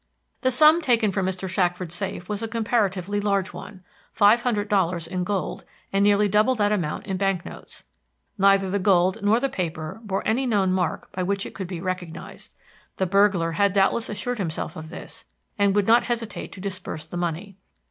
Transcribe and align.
The 0.41 0.49
sum 0.49 0.81
taken 0.81 1.11
from 1.11 1.27
Mr. 1.27 1.47
Shackford's 1.47 1.93
safe 1.93 2.27
was 2.27 2.41
a 2.41 2.47
comparatively 2.47 3.19
large 3.21 3.53
one, 3.53 3.83
five 4.11 4.41
hundred 4.41 4.67
dollars 4.67 5.05
in 5.05 5.23
gold 5.23 5.63
and 5.93 6.01
nearly 6.03 6.27
double 6.27 6.55
that 6.55 6.71
amount 6.71 7.05
in 7.05 7.17
bank 7.17 7.45
notes. 7.45 7.83
Neither 8.35 8.67
the 8.71 8.79
gold 8.79 9.21
nor 9.21 9.39
the 9.39 9.47
paper 9.47 9.99
bore 10.03 10.27
any 10.27 10.47
known 10.47 10.73
mark 10.73 11.11
by 11.11 11.21
which 11.21 11.45
it 11.45 11.53
could 11.53 11.67
be 11.67 11.79
recognized; 11.81 12.55
the 12.97 13.05
burglar 13.05 13.51
had 13.51 13.73
doubtless 13.73 14.09
assured 14.09 14.39
himself 14.39 14.75
of 14.75 14.89
this, 14.89 15.25
and 15.59 15.75
would 15.75 15.85
not 15.85 16.05
hesitate 16.05 16.51
to 16.53 16.61
disburse 16.61 17.05
the 17.05 17.15
money. 17.15 17.55